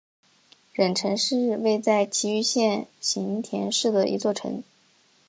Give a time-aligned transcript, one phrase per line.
[0.73, 4.63] 忍城是位在崎玉县行田市的一座城。